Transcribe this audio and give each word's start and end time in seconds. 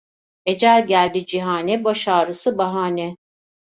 Ecel 0.45 0.87
geldi 0.87 1.25
cihane, 1.25 1.83
baş 1.83 2.07
ağrısı 2.07 2.57
bahane. 2.57 3.15